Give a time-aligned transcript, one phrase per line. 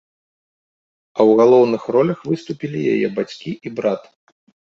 [1.17, 4.01] А ў галоўных ролях выступілі яе бацькі і брат.